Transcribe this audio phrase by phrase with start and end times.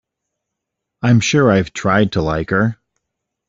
[1.03, 2.77] I’m sure I’ve tried to like her.